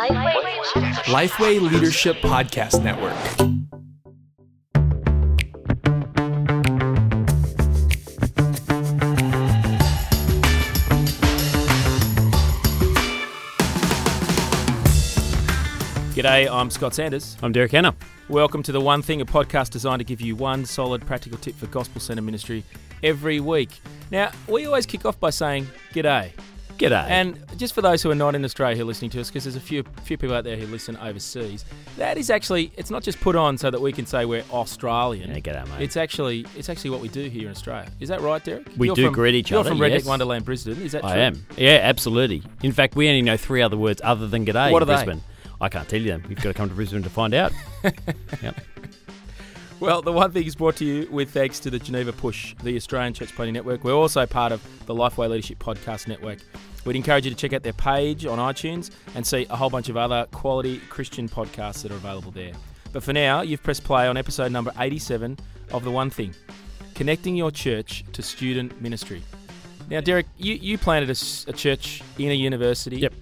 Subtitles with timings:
[0.00, 3.12] Lifeway Leadership Podcast Network.
[16.14, 17.36] G'day, I'm Scott Sanders.
[17.42, 17.94] I'm Derek Hanna.
[18.30, 21.56] Welcome to The One Thing, a podcast designed to give you one solid practical tip
[21.56, 22.64] for Gospel Centre ministry
[23.02, 23.82] every week.
[24.10, 26.32] Now, we always kick off by saying G'day.
[26.80, 27.06] G'day.
[27.08, 29.44] And just for those who are not in Australia who are listening to us, because
[29.44, 31.64] there's a few few people out there who listen overseas,
[31.98, 35.30] that is actually it's not just put on so that we can say we're Australian.
[35.30, 35.82] Yeah, g'day, mate.
[35.82, 37.90] It's actually it's actually what we do here in Australia.
[38.00, 38.66] Is that right, Derek?
[38.76, 40.04] We You're do from- greet each you're other, from Redneck yes.
[40.06, 40.80] Wonderland, Brisbane.
[40.80, 41.10] Is that true?
[41.10, 41.46] I am.
[41.56, 42.42] Yeah, absolutely.
[42.62, 45.04] In fact, we only know three other words other than g'day What in are they?
[45.04, 45.22] Brisbane.
[45.60, 46.24] I can't tell you them.
[46.28, 47.52] You've got to come to Brisbane to find out.
[48.42, 48.58] yep.
[49.78, 52.76] Well, the one thing is brought to you with thanks to the Geneva Push, the
[52.76, 53.82] Australian Church Planting Network.
[53.82, 56.38] We're also part of the Lifeway Leadership Podcast Network.
[56.84, 59.88] We'd encourage you to check out their page on iTunes and see a whole bunch
[59.88, 62.52] of other quality Christian podcasts that are available there.
[62.92, 65.38] But for now, you've pressed play on episode number 87
[65.72, 66.34] of The One Thing
[66.94, 69.22] Connecting Your Church to Student Ministry.
[69.90, 72.98] Now, Derek, you, you planted a church in a university.
[72.98, 73.14] Yep.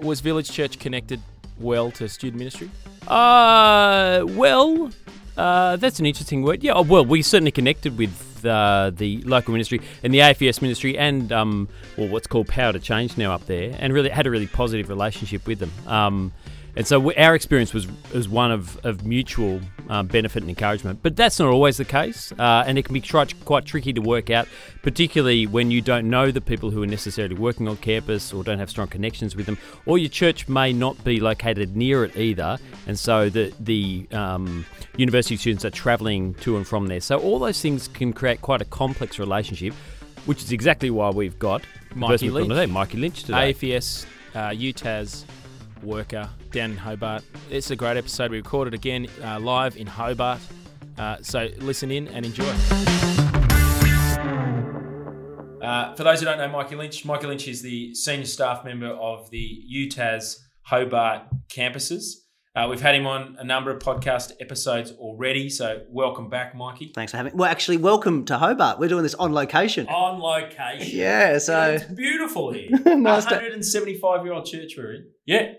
[0.00, 1.20] Was Village Church connected
[1.58, 2.70] well to student ministry?
[3.06, 4.90] Uh, well,
[5.36, 6.62] uh, that's an interesting word.
[6.62, 8.10] Yeah, oh, well, we certainly connected with
[8.44, 12.80] uh, the local ministry and the AFES ministry and, um, well, what's called Power to
[12.80, 15.72] Change now up there, and really had a really positive relationship with them.
[15.86, 16.32] Um,
[16.76, 21.00] and so our experience was was one of, of mutual um, benefit and encouragement.
[21.02, 24.00] But that's not always the case, uh, and it can be try, quite tricky to
[24.00, 24.46] work out,
[24.82, 28.58] particularly when you don't know the people who are necessarily working on campus or don't
[28.58, 32.58] have strong connections with them, or your church may not be located near it either,
[32.86, 34.66] and so the the um,
[34.98, 37.00] university students are travelling to and from there.
[37.00, 39.72] So all those things can create quite a complex relationship,
[40.26, 41.62] which is exactly why we've got
[41.94, 42.48] Mikey person we've got Lynch.
[42.50, 43.52] today, Mikey Lynch today.
[43.52, 45.24] AFES, uh, UTAS
[45.82, 47.22] worker down in Hobart.
[47.50, 48.30] It's a great episode.
[48.30, 50.40] We recorded again uh, live in Hobart.
[50.98, 52.52] Uh, so listen in and enjoy.
[55.62, 58.88] Uh, for those who don't know Mikey Lynch, Mikey Lynch is the senior staff member
[58.88, 62.04] of the UTAS Hobart campuses.
[62.54, 66.92] Uh, we've had him on a number of podcast episodes already, so welcome back, Mikey.
[66.94, 67.32] Thanks for having.
[67.32, 67.36] me.
[67.38, 68.78] Well, actually, welcome to Hobart.
[68.78, 69.86] We're doing this on location.
[69.88, 70.96] On location.
[70.98, 72.68] Yeah, so it's beautiful here.
[72.96, 75.06] Nice to- 175 year old church we're in.
[75.26, 75.52] Yeah.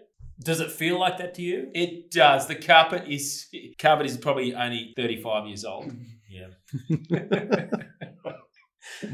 [0.48, 1.70] Does it feel like that to you?
[1.74, 2.48] It does.
[2.48, 3.48] The carpet is
[3.78, 5.94] carpet is probably only 35 years old.
[6.30, 6.48] Yeah.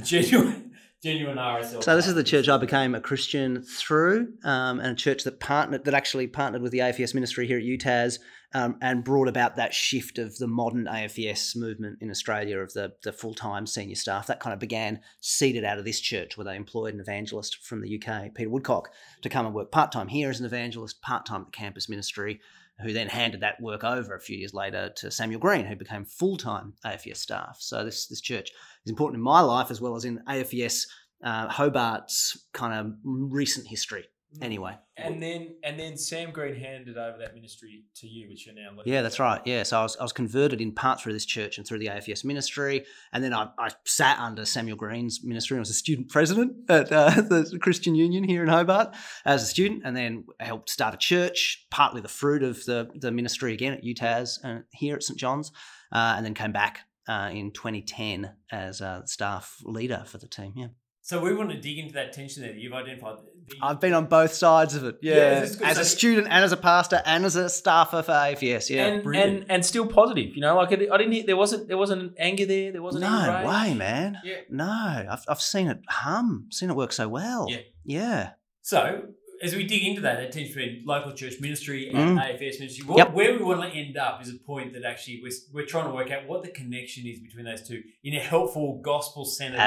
[0.03, 0.71] genuine,
[1.03, 1.83] genuine RSL.
[1.83, 5.39] so this is the church I became a Christian through, um, and a church that
[5.39, 8.17] partnered that actually partnered with the AFES ministry here at UTAS,
[8.53, 12.93] um, and brought about that shift of the modern AFES movement in Australia of the
[13.03, 14.27] the full time senior staff.
[14.27, 17.81] That kind of began seeded out of this church where they employed an evangelist from
[17.81, 18.89] the UK, Peter Woodcock,
[19.21, 21.89] to come and work part time here as an evangelist, part time at the campus
[21.89, 22.39] ministry.
[22.81, 26.05] Who then handed that work over a few years later to Samuel Green, who became
[26.05, 27.57] full time AFES staff.
[27.59, 28.49] So this this church
[28.83, 30.87] is important in my life as well as in AFES
[31.23, 34.05] uh, Hobart's kind of recent history.
[34.41, 38.55] Anyway, And then and then Sam Green handed over that ministry to you, which you're
[38.55, 38.91] now leading.
[38.91, 39.41] yeah, that's right.
[39.45, 41.87] Yeah, so I was, I was converted in part through this church and through the
[41.87, 45.57] AFES ministry, and then I, I sat under Samuel Green's ministry.
[45.57, 48.95] I was a student president at uh, the Christian Union here in Hobart
[49.25, 53.11] as a student, and then helped start a church, partly the fruit of the the
[53.11, 55.51] ministry again at UTAS and here at St John's,
[55.91, 60.53] uh, and then came back uh, in 2010 as a staff leader for the team.
[60.55, 60.67] Yeah.
[61.05, 63.17] So we want to dig into that tension there that you've identified.
[63.47, 64.99] The, I've been on both sides of it.
[65.01, 65.67] Yeah, Yeah, this is good.
[65.67, 68.69] as a student and as a pastor and as a staffer for AFES.
[68.69, 69.41] Yeah, and, brilliant.
[69.41, 70.55] and and still positive, you know.
[70.55, 71.11] Like I didn't.
[71.11, 71.67] hear- There wasn't.
[71.67, 72.71] There wasn't anger there.
[72.71, 73.01] There wasn't.
[73.03, 73.45] no rage.
[73.45, 74.17] way, man.
[74.23, 74.35] Yeah.
[74.49, 74.65] No,
[75.11, 77.47] I've, I've seen it hum, seen it work so well.
[77.49, 77.57] Yeah.
[77.83, 78.29] yeah.
[78.61, 79.03] so
[79.41, 82.33] as we dig into that, that tension between local church ministry and Mm.
[82.33, 83.13] AFES ministry, what, Yep.
[83.13, 85.91] where we want to end up is a point that actually we're, we're trying to
[85.93, 89.57] work out what the connection is between those two in a helpful, gospel centered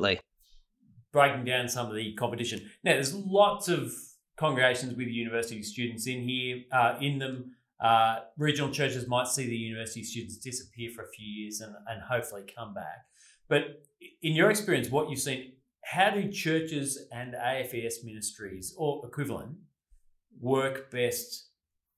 [0.00, 0.20] way.
[1.18, 2.70] Breaking down some of the competition.
[2.84, 3.92] Now, there's lots of
[4.36, 7.56] congregations with university students in here, uh, in them.
[7.80, 12.02] Uh, regional churches might see the university students disappear for a few years and, and
[12.02, 13.06] hopefully come back.
[13.48, 13.62] But
[14.22, 19.56] in your experience, what you've seen, how do churches and AFES ministries or equivalent
[20.40, 21.48] work best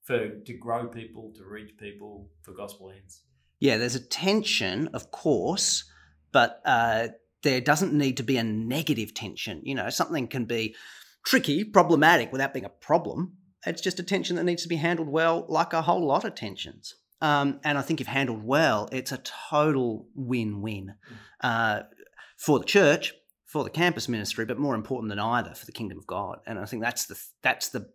[0.03, 3.23] for to grow people, to reach people for gospel ends?
[3.59, 5.85] Yeah, there's a tension, of course,
[6.33, 7.09] but uh,
[7.43, 9.63] there doesn't need to be a negative tension.
[9.65, 10.75] You know, something can be
[11.25, 13.37] tricky, problematic without being a problem.
[13.67, 16.35] It's just a tension that needs to be handled well, like a whole lot of
[16.35, 16.97] tensions.
[17.21, 19.19] Um, and I think if handled well, it's a
[19.51, 20.95] total win-win
[21.43, 21.83] uh,
[22.39, 23.15] for the church,
[23.45, 26.39] for the campus ministry, but more important than either, for the kingdom of God.
[26.47, 27.91] And I think that's the that's the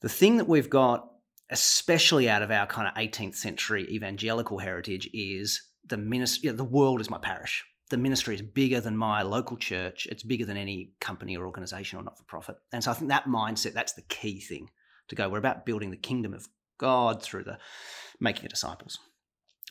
[0.00, 1.08] The thing that we've got,
[1.50, 6.46] especially out of our kind of 18th century evangelical heritage, is the ministry.
[6.46, 7.64] You know, the world is my parish.
[7.92, 10.08] The ministry is bigger than my local church.
[10.10, 12.56] It's bigger than any company or organization or not for profit.
[12.72, 14.70] And so I think that mindset, that's the key thing
[15.08, 15.28] to go.
[15.28, 16.48] We're about building the kingdom of
[16.78, 17.58] God through the
[18.18, 18.98] making of disciples.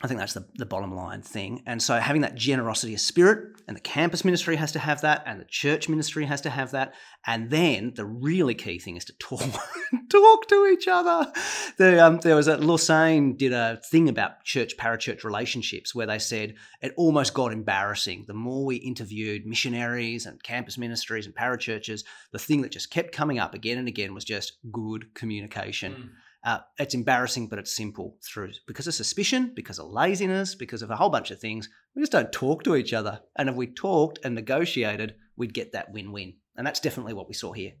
[0.02, 1.62] I think that's the, the bottom line thing.
[1.64, 5.22] And so having that generosity of spirit, and the campus ministry has to have that,
[5.26, 6.94] and the church ministry has to have that.
[7.24, 9.40] And then the really key thing is to talk,
[10.10, 11.32] talk to each other.
[11.76, 16.18] The, um, there was a Lausanne did a thing about church parachurch relationships where they
[16.18, 18.24] said it almost got embarrassing.
[18.26, 22.02] The more we interviewed missionaries and campus ministries and parachurches,
[22.32, 25.92] the thing that just kept coming up again and again was just good communication.
[25.92, 26.08] Mm.
[26.44, 30.90] Uh, it's embarrassing, but it's simple through because of suspicion, because of laziness, because of
[30.90, 31.68] a whole bunch of things.
[31.94, 33.20] We just don't talk to each other.
[33.36, 36.34] And if we talked and negotiated, we'd get that win-win.
[36.56, 37.72] And that's definitely what we saw here.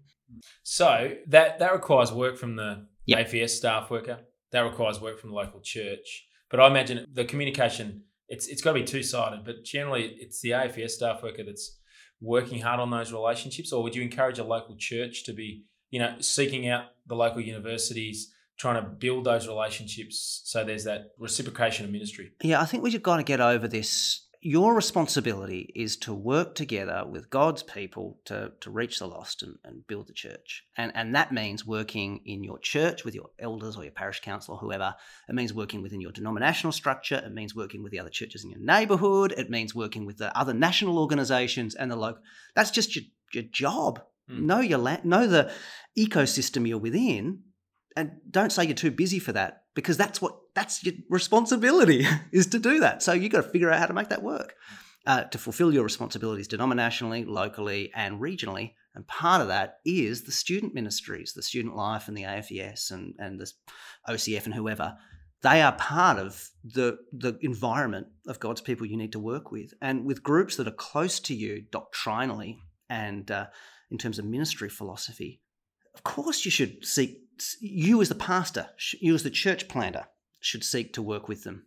[0.62, 3.18] So that that requires work from the Yep.
[3.18, 4.20] AFES staff worker.
[4.52, 6.28] That requires work from the local church.
[6.50, 9.44] But I imagine the communication it's it's got to be two sided.
[9.44, 11.78] But generally, it's the AFES staff worker that's
[12.20, 13.72] working hard on those relationships.
[13.72, 17.40] Or would you encourage a local church to be you know seeking out the local
[17.40, 18.32] universities?
[18.58, 22.32] Trying to build those relationships so there's that reciprocation of ministry.
[22.42, 24.26] Yeah, I think we've got to get over this.
[24.44, 29.54] Your responsibility is to work together with God's people to, to reach the lost and,
[29.64, 30.64] and build the church.
[30.76, 34.54] And, and that means working in your church with your elders or your parish council
[34.54, 34.96] or whoever.
[35.28, 37.22] It means working within your denominational structure.
[37.24, 39.32] It means working with the other churches in your neighborhood.
[39.36, 42.22] It means working with the other national organizations and the local.
[42.56, 44.02] That's just your, your job.
[44.28, 44.46] Hmm.
[44.46, 45.52] Know your la- know the
[45.96, 47.44] ecosystem you're within
[47.96, 52.46] and don't say you're too busy for that because that's what that's your responsibility is
[52.48, 53.02] to do that.
[53.02, 54.54] So you've got to figure out how to make that work.
[55.04, 60.30] Uh, to fulfill your responsibilities denominationally locally and regionally and part of that is the
[60.30, 63.50] student ministries the student life and the afes and, and the
[64.08, 64.96] ocf and whoever.
[65.42, 69.74] They are part of the the environment of god's people you need to work with
[69.80, 73.46] and with groups that are close to you doctrinally and uh,
[73.90, 75.40] in terms of ministry philosophy
[75.94, 77.18] of course you should seek
[77.60, 78.68] you as the pastor
[79.00, 80.06] you as the church planter
[80.40, 81.66] should seek to work with them.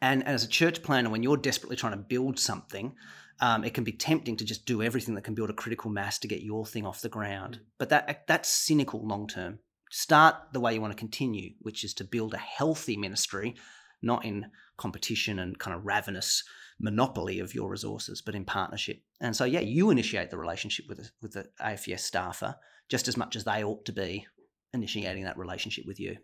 [0.00, 2.94] And as a church planter when you're desperately trying to build something
[3.40, 6.18] um, it can be tempting to just do everything that can build a critical mass
[6.18, 7.60] to get your thing off the ground.
[7.78, 9.60] But that that's cynical long term.
[9.90, 13.54] Start the way you want to continue which is to build a healthy ministry
[14.00, 14.46] not in
[14.76, 16.44] competition and kind of ravenous
[16.78, 19.02] monopoly of your resources but in partnership.
[19.20, 22.56] And so yeah you initiate the relationship with the, with the afes staffer
[22.88, 24.26] just as much as they ought to be
[24.72, 26.16] initiating that relationship with you.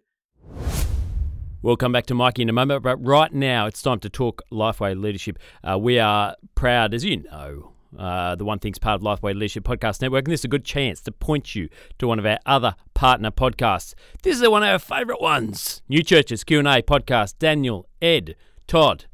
[1.62, 4.42] We'll come back to Mikey in a moment, but right now it's time to talk
[4.52, 5.38] Lifeway Leadership.
[5.62, 9.64] Uh, we are proud, as you know, uh, the One Thing's part of Lifeway Leadership
[9.64, 12.38] Podcast Network, and this is a good chance to point you to one of our
[12.44, 13.94] other partner podcasts.
[14.22, 17.38] This is one of our favourite ones, New Churches Q&A podcast.
[17.38, 19.06] Daniel, Ed, Todd,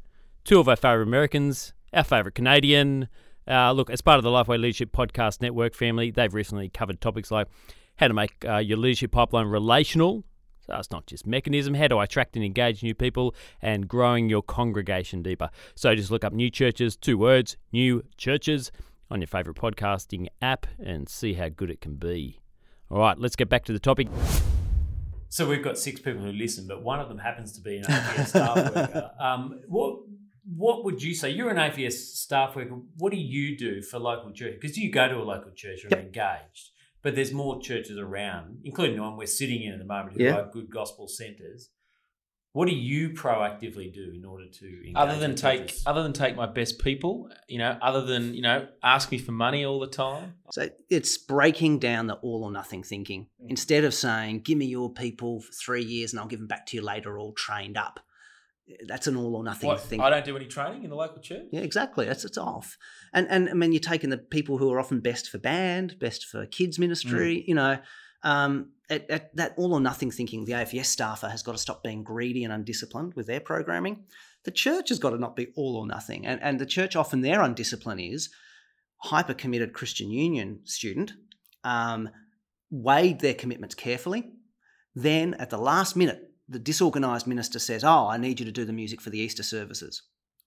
[0.43, 3.07] two of our favourite Americans, our favourite Canadian.
[3.51, 7.29] Uh, look, as part of the Lifeway Leadership Podcast Network family, they've recently covered topics
[7.31, 7.47] like
[7.97, 10.23] how to make uh, your leadership pipeline relational.
[10.65, 11.73] So it's not just mechanism.
[11.73, 15.49] How to attract and engage new people and growing your congregation deeper.
[15.75, 18.71] So just look up New Churches, two words, New Churches,
[19.09, 22.39] on your favourite podcasting app and see how good it can be.
[22.89, 24.07] All right, let's get back to the topic.
[25.27, 27.83] So we've got six people who listen, but one of them happens to be an
[27.83, 29.11] AFES staff worker.
[29.19, 29.99] Um, what
[30.43, 31.29] what would you say?
[31.29, 32.77] You're an AFES staff worker.
[32.97, 34.55] What do you do for local church?
[34.59, 35.99] Because you go to a local church and Yep.
[35.99, 36.71] are engaged,
[37.01, 40.23] but there's more churches around, including the one we're sitting in at the moment, who
[40.23, 40.37] Yeah.
[40.39, 41.69] are good gospel centres.
[42.53, 45.83] What do you proactively do in order to engage Other than take churches?
[45.85, 49.31] other than take my best people, you know, other than, you know, ask me for
[49.31, 50.35] money all the time.
[50.51, 53.29] So it's breaking down the all or nothing thinking.
[53.41, 53.51] Mm.
[53.51, 56.65] Instead of saying, give me your people for three years and I'll give them back
[56.67, 58.01] to you later, all trained up.
[58.87, 60.01] That's an all or nothing What, thing.
[60.01, 61.45] I don't do any training in the local church.
[61.51, 62.05] Yeah, exactly.
[62.05, 62.77] That's it's off.
[63.13, 66.25] And and I mean, you're taking the people who are often best for band, best
[66.25, 67.43] for kids ministry.
[67.47, 67.79] You know,
[68.23, 71.83] um, at, at that all or nothing thinking, the AFES staffer has got to stop
[71.83, 74.03] being greedy and undisciplined with their programming.
[74.43, 76.25] The church has got to not be all or nothing.
[76.25, 78.29] And and the church often their undiscipline is
[78.97, 81.13] hyper committed Christian Union student
[81.63, 82.09] um,
[82.69, 84.31] weighed their commitments carefully.
[84.95, 88.65] Then at the last minute, the disorganized minister says, "Oh, I need you to do
[88.65, 90.03] the music for the Easter services."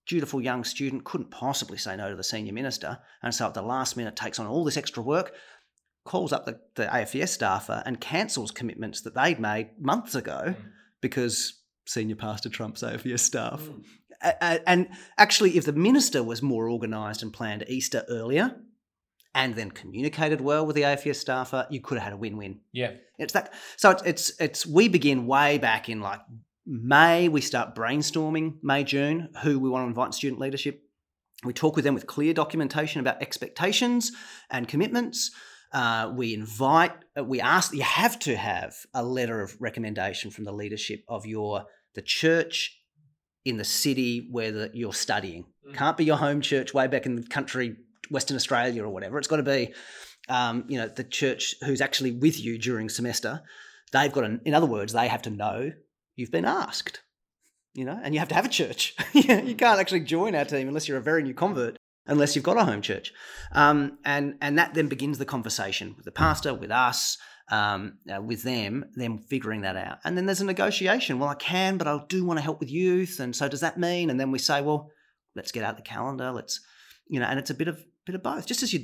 [0.06, 3.62] dutiful young student couldn't possibly say no to the senior minister, and so at the
[3.62, 5.32] last minute takes on all this extra work,
[6.04, 10.68] calls up the, the AFES staffer and cancels commitments that they'd made months ago hmm.
[11.00, 13.60] because senior pastor trumps AFES staff.
[13.60, 13.80] Hmm.
[14.22, 18.56] A- And actually, if the minister was more organised and planned Easter earlier,
[19.34, 22.60] and then communicated well with the AFES staffer, you could have had a win-win.
[22.72, 22.92] Yeah.
[23.18, 23.52] It's that.
[23.76, 26.20] So it's it's it's we begin way back in like
[26.66, 27.28] May.
[27.28, 30.82] We start brainstorming May June who we want to invite in student leadership.
[31.44, 34.12] We talk with them with clear documentation about expectations
[34.50, 35.30] and commitments.
[35.72, 40.44] Uh, we invite, uh, we ask, you have to have a letter of recommendation from
[40.44, 41.64] the leadership of your
[41.94, 42.80] the church
[43.44, 45.44] in the city where the, you're studying.
[45.68, 45.74] Mm.
[45.74, 47.76] Can't be your home church way back in the country,
[48.10, 49.18] Western Australia or whatever.
[49.18, 49.72] It's got to be,
[50.28, 53.42] um, you know, the church who's actually with you during semester.
[53.92, 55.72] They've got, to, in other words, they have to know
[56.16, 57.00] you've been asked.
[57.74, 58.94] You know, and you have to have a church.
[59.12, 62.56] you can't actually join our team unless you're a very new convert unless you've got
[62.56, 63.12] a home church.
[63.52, 67.18] Um, and and that then begins the conversation with the pastor, with us,
[67.50, 69.98] um, uh, with them, them figuring that out.
[70.04, 71.18] And then there's a negotiation.
[71.18, 73.20] Well, I can, but I do want to help with youth.
[73.20, 74.10] And so does that mean?
[74.10, 74.90] And then we say, well,
[75.34, 76.30] let's get out the calendar.
[76.30, 76.60] Let's,
[77.06, 78.46] you know, and it's a bit of bit of both.
[78.46, 78.80] Just as you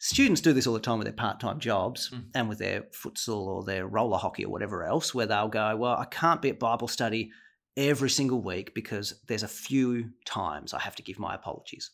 [0.00, 2.24] students do this all the time with their part-time jobs Mm.
[2.34, 5.96] and with their futsal or their roller hockey or whatever else, where they'll go, well,
[5.96, 7.32] I can't be at Bible study
[7.76, 11.90] every single week because there's a few times I have to give my apologies.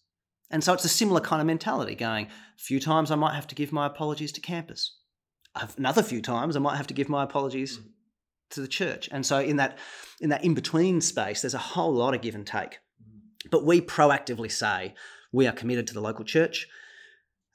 [0.51, 2.31] And so it's a similar kind of mentality going, a
[2.63, 4.99] few times I might have to give my apologies to campus.
[5.79, 7.85] Another few times I might have to give my apologies Mm.
[8.51, 9.09] to the church.
[9.13, 9.79] And so in that
[10.21, 12.79] in that in-between space, there's a whole lot of give and take.
[13.51, 14.95] But we proactively say
[15.35, 16.69] we are committed to the local church.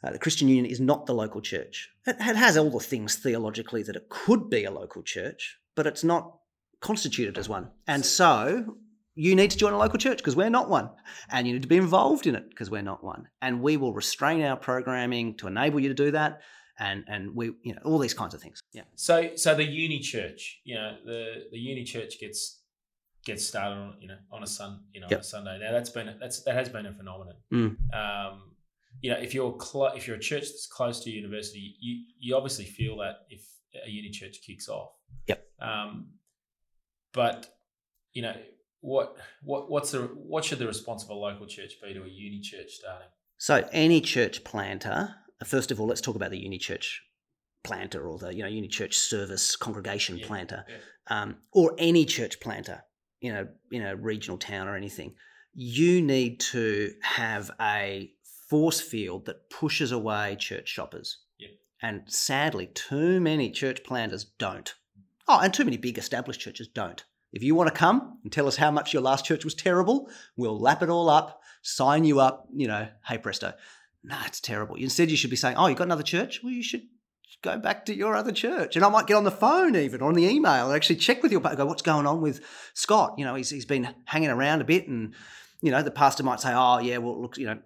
[0.04, 1.90] Uh, the Christian Union is not the local church.
[2.06, 5.88] It, it has all the things theologically that it could be a local church, but
[5.88, 6.38] it's not
[6.82, 7.70] constituted as one.
[7.88, 8.78] And so
[9.16, 10.90] you need to join a local church because we're not one.
[11.30, 13.28] And you need to be involved in it because we're not one.
[13.42, 16.42] And we will restrain our programming to enable you to do that.
[16.82, 18.62] And and we, you know, all these kinds of things.
[18.72, 18.84] Yeah.
[18.96, 22.59] So so the uni church, you know, the the uni church gets
[23.30, 25.22] gets started on you know on a sun you know on Yep.
[25.22, 25.56] a Sunday.
[25.64, 27.36] Now that's been that's that has been a phenomenon.
[27.54, 27.76] Mm.
[28.02, 28.34] Um,
[29.02, 32.36] you know, if you're clo- if you're a church that's close to university, you you
[32.36, 33.42] obviously feel that if
[33.86, 34.90] a uni church kicks off.
[35.28, 35.40] Yep.
[35.62, 35.92] Um,
[37.14, 37.48] but
[38.14, 38.36] you know
[38.82, 42.08] what what what's the what should the response of a local church be to a
[42.08, 43.08] uni church starting?
[43.38, 47.02] So any church planter, first of all, let's talk about the uni church
[47.64, 51.22] planter or the you know uni church service congregation Yeah, planter, yeah.
[51.22, 52.82] um, or any church planter
[53.22, 55.16] in a in a regional town or anything.
[55.54, 58.12] You need to have a
[58.50, 61.20] force field that pushes away church shoppers.
[61.38, 61.52] Yep.
[61.82, 64.74] And sadly, too many church planters don't.
[65.28, 67.04] Oh, and too many big established churches don't.
[67.32, 70.10] If you want to come and tell us how much your last church was terrible,
[70.36, 73.54] we'll lap it all up, sign you up, you know, hey presto.
[74.04, 74.76] No, it's terrible.
[74.76, 76.40] Instead, you should be saying, oh, you got another church?
[76.42, 76.84] Well, you should
[77.42, 78.76] go back to your other church.
[78.76, 81.24] And I might get on the phone even or on the email and actually check
[81.24, 82.42] with your pastor, go, what's going on with
[82.74, 83.16] Scott?
[83.18, 85.14] You know, he's, he's been hanging around a bit and,
[85.62, 87.60] you know, the pastor might say, oh, yeah, well, look, you know,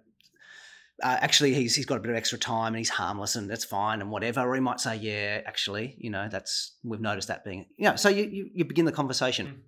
[1.02, 3.64] uh, actually he's he's got a bit of extra time and he's harmless and that's
[3.64, 4.40] fine and whatever.
[4.40, 7.96] Or he might say, yeah, actually, you know, that's we've noticed that being, you know,
[7.96, 9.62] so you you, you begin the conversation.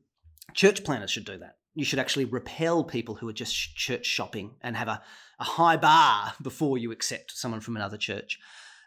[0.54, 1.56] Church planters should do that.
[1.74, 5.02] You should actually repel people who are just church shopping and have a,
[5.40, 8.38] a high bar before you accept someone from another church.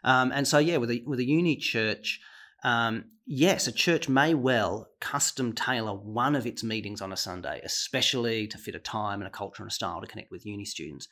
[0.04, 2.20] Um, and so, yeah, with a with a uni church,
[2.64, 7.60] um, yes, a church may well custom tailor one of its meetings on a Sunday,
[7.64, 10.64] especially to fit a time and a culture and a style to connect with uni
[10.64, 11.08] students.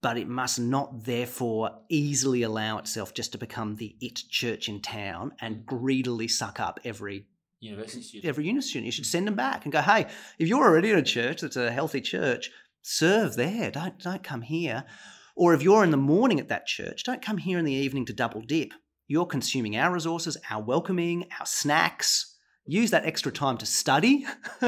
[0.00, 4.80] But it must not, therefore, easily allow itself just to become the it church in
[4.80, 7.26] town and greedily suck up every
[7.60, 8.28] University student.
[8.28, 8.86] every uni student.
[8.86, 10.06] You should send them back and go, hey,
[10.38, 12.50] if you're already in a church that's a healthy church,
[12.82, 13.72] serve there.
[13.72, 14.84] Don't don't come here.
[15.38, 18.04] Or if you're in the morning at that church, don't come here in the evening
[18.06, 18.72] to double dip.
[19.06, 22.34] You're consuming our resources, our welcoming, our snacks.
[22.66, 24.26] Use that extra time to study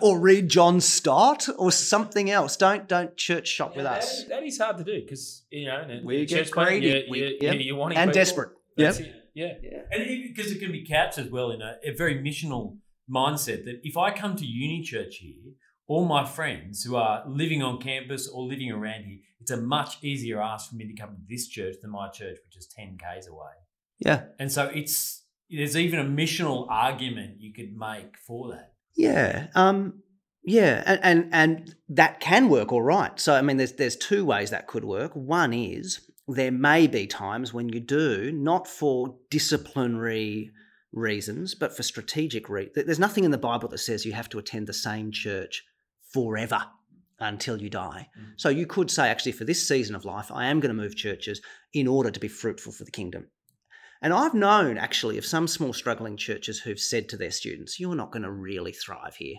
[0.00, 2.56] or read John Stott or something else.
[2.56, 4.22] Don't don't church shop with Yeah, us.
[4.24, 6.68] That, that is hard to do because you know We in a get church plant,
[6.68, 6.86] greedy.
[6.86, 7.54] You, We- you, yep.
[7.54, 8.20] you, you're wanting And people.
[8.20, 8.50] desperate.
[8.76, 9.08] That's Yep.
[9.34, 9.52] Yeah.
[9.62, 9.78] Yeah.
[9.90, 12.76] And because it can be couched as well in a, a very missional
[13.12, 15.54] mindset that if I come to uni church here,
[15.86, 20.02] all my friends who are living on campus or living around here, it's a much
[20.02, 22.96] easier ask for me to come to this church than my church, which is 10
[22.98, 23.52] Ks away.
[23.98, 24.24] Yeah.
[24.38, 28.72] And so it's there's even a missional argument you could make for that.
[28.96, 29.48] Yeah.
[29.54, 30.02] Um,
[30.46, 33.18] yeah, and, and and that can work all right.
[33.18, 35.12] So I mean, there's there's two ways that could work.
[35.14, 40.50] One is there may be times when you do not for disciplinary
[40.92, 44.38] reasons, but for strategic re- There's nothing in the Bible that says you have to
[44.38, 45.64] attend the same church
[46.14, 46.62] forever
[47.18, 48.08] until you die.
[48.18, 48.32] Mm.
[48.36, 50.96] So you could say, actually, for this season of life, I am going to move
[50.96, 51.42] churches
[51.72, 53.26] in order to be fruitful for the kingdom.
[54.00, 57.94] And I've known actually of some small struggling churches who've said to their students, "You're
[57.96, 59.36] not going to really thrive here.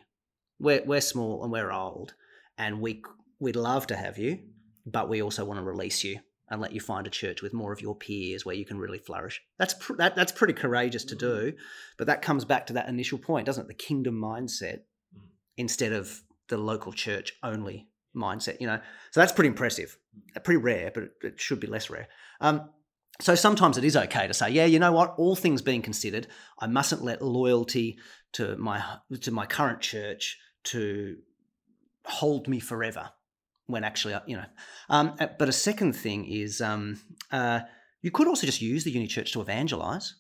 [0.60, 2.14] We're we're small and we're old,
[2.58, 3.04] and we
[3.40, 4.40] we'd love to have you,
[4.86, 7.74] but we also want to release you and let you find a church with more
[7.74, 9.42] of your peers where you can really flourish.
[9.60, 11.54] That's pr- that, that's pretty courageous to do,
[11.98, 13.68] but that comes back to that initial point, doesn't it?
[13.68, 14.82] The kingdom mindset
[15.58, 18.60] instead of the local church only mindset.
[18.62, 18.80] You know,
[19.12, 19.98] so that's pretty impressive.
[20.36, 22.08] Uh, Pretty rare, but it, should be less rare.
[22.42, 22.70] Um,
[23.22, 25.16] so sometimes it is okay to say, yeah, you know what?
[25.18, 26.28] All things being considered,
[26.60, 27.98] I mustn't let loyalty
[28.34, 28.84] to my
[29.22, 31.18] to my current church to
[32.06, 33.12] hold me forever.
[33.68, 34.46] When actually, you know,
[34.90, 37.00] um, uh, but a second thing is um,
[37.32, 37.62] uh,
[38.02, 40.14] you could also just use the uni church to evangelize.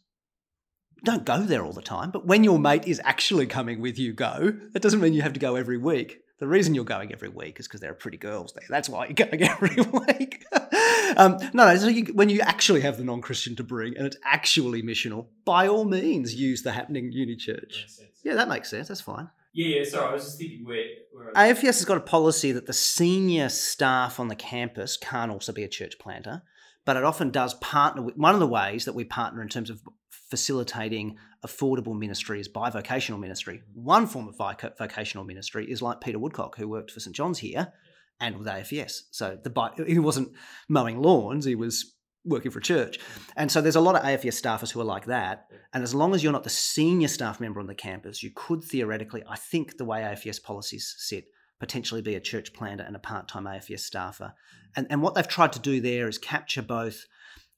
[1.04, 4.14] Don't go there all the time, but when your mate is actually coming with you,
[4.14, 4.54] go.
[4.74, 6.22] That doesn't mean you have to go every week.
[6.40, 8.66] The reason you're going every week is because there are pretty girls there.
[8.70, 10.46] That's why you're going every week.
[11.18, 11.76] um, no, no.
[11.78, 15.68] So you, when you actually have the non-Christian to bring, and it's actually missional, by
[15.68, 17.88] all means, use the happening uni church.
[18.24, 18.90] Yeah, that makes sense.
[18.90, 19.30] That's fine.
[19.54, 19.84] Yeah, yeah.
[19.86, 20.84] Sorry, I was just thinking where.
[21.14, 25.54] where AFES has got a policy that the senior staff on the campus can't also
[25.54, 26.42] be a church planter,
[26.84, 29.70] but it often does partner with one of the ways that we partner in terms
[29.70, 29.82] of
[30.30, 33.62] facilitating affordable ministry is bivocational ministry.
[33.74, 37.40] One form of voc- vocational ministry is like Peter Woodcock, who worked for St John's
[37.40, 37.74] here
[38.20, 39.04] and with AFES.
[39.12, 40.32] So the he wasn't
[40.70, 43.00] mowing lawns; he was working for a church.
[43.36, 45.46] And so there's a lot of AFES staffers who are like that.
[45.74, 48.64] And as long as you're not the senior staff member on the campus, you could
[48.64, 51.26] theoretically, I think the way AFES policies sit,
[51.60, 54.34] potentially be a church planter and a part-time AFS staffer.
[54.76, 57.06] And and what they've tried to do there is capture both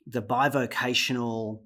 [0.05, 1.61] the bivocational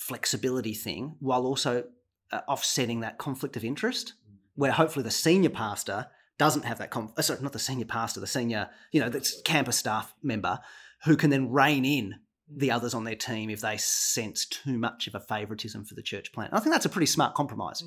[0.00, 1.84] flexibility thing while also
[2.32, 4.14] uh, offsetting that conflict of interest
[4.54, 6.06] where hopefully the senior pastor
[6.38, 9.40] doesn't have that conf- uh, sorry not the senior pastor the senior you know that's
[9.42, 10.58] campus staff member
[11.04, 12.14] who can then rein in
[12.56, 16.02] the others on their team if they sense too much of a favoritism for the
[16.02, 16.48] church plan.
[16.52, 17.84] I think that's a pretty smart compromise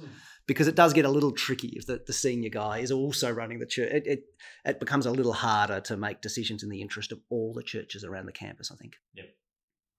[0.48, 3.60] because it does get a little tricky if the, the senior guy is also running
[3.60, 3.92] the church.
[3.92, 4.24] It, it,
[4.64, 8.04] it becomes a little harder to make decisions in the interest of all the churches
[8.04, 8.94] around the campus, I think.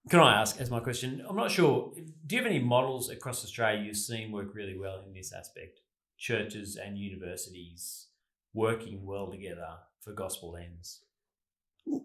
[0.09, 1.23] Can I ask, as my question?
[1.27, 1.91] I'm not sure.
[2.27, 5.79] Do you have any models across Australia you've seen work really well in this aspect?
[6.17, 8.07] Churches and universities
[8.53, 9.67] working well together
[10.01, 11.01] for gospel ends.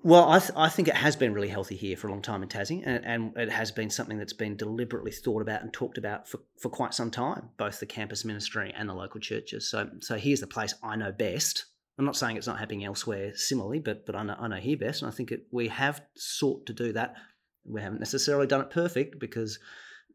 [0.02, 2.42] Well, I, th- I think it has been really healthy here for a long time
[2.42, 5.96] in Tassie, and, and it has been something that's been deliberately thought about and talked
[5.96, 9.70] about for, for quite some time, both the campus ministry and the local churches.
[9.70, 11.66] So, so here's the place I know best.
[11.98, 14.76] I'm not saying it's not happening elsewhere similarly, but but I know, I know here
[14.76, 17.14] best, and I think it, we have sought to do that.
[17.64, 19.58] We haven't necessarily done it perfect because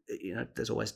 [0.08, 0.94] you know there's always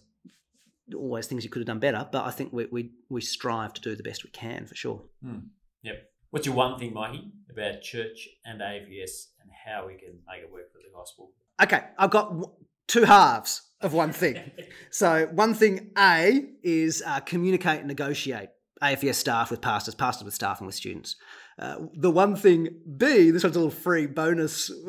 [0.95, 3.81] always things you could have done better, but I think we we, we strive to
[3.81, 5.03] do the best we can for sure.
[5.83, 6.11] Yep.
[6.31, 10.53] What's your one thing, Mikey, about church and AFES and how we can make it
[10.53, 11.33] work for the gospel?
[11.61, 12.33] Okay, I've got
[12.87, 14.51] two halves of one thing.
[14.91, 18.51] so, one thing A is uh, communicate and negotiate.
[18.83, 21.17] AFES staff with pastors, pastors with staff, and with students.
[21.61, 24.71] Uh, the one thing B, this one's a little free bonus.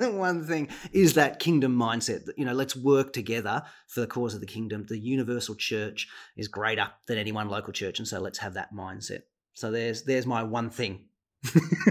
[0.00, 2.24] one thing is that kingdom mindset.
[2.24, 4.86] that, You know, let's work together for the cause of the kingdom.
[4.88, 8.74] The universal church is greater than any one local church, and so let's have that
[8.74, 9.24] mindset.
[9.52, 11.04] So there's there's my one thing.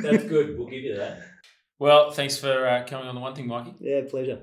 [0.01, 0.57] That's good.
[0.57, 1.21] We'll give you that.
[1.77, 3.75] Well, thanks for uh, coming on the one thing, Mikey.
[3.79, 4.39] Yeah, pleasure.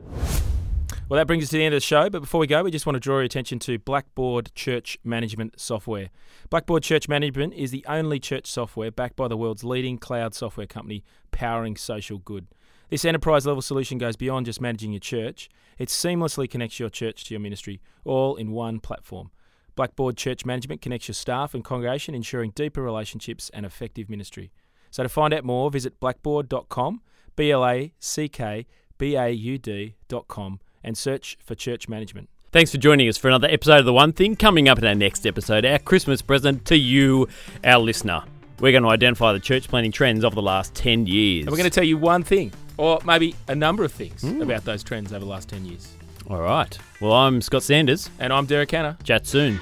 [1.11, 2.09] Well, that brings us to the end of the show.
[2.09, 5.61] But before we go, we just want to draw your attention to Blackbaud Church Management
[5.61, 6.11] Software.
[6.53, 10.69] Blackbaud Church Management is the only church software backed by the world's leading cloud software
[10.69, 12.47] company, powering social good.
[12.91, 17.25] This enterprise level solution goes beyond just managing your church, it seamlessly connects your church
[17.25, 19.33] to your ministry, all in one platform.
[19.77, 24.53] Blackbaud Church Management connects your staff and congregation, ensuring deeper relationships and effective ministry.
[24.93, 27.01] So to find out more, visit blackbaud.com,
[27.35, 32.29] B L A C K B A U D.com, and search for church management.
[32.53, 34.35] Thanks for joining us for another episode of The One Thing.
[34.35, 37.29] Coming up in our next episode, our Christmas present to you,
[37.63, 38.25] our listener.
[38.59, 41.47] We're going to identify the church planting trends of the last 10 years.
[41.47, 44.43] And we're going to tell you one thing, or maybe a number of things hmm.
[44.43, 45.93] about those trends over the last 10 years.
[46.29, 46.77] All right.
[47.01, 48.11] Well, I'm Scott Sanders.
[48.19, 48.99] And I'm Derek Hanna.
[49.05, 49.61] Chat soon.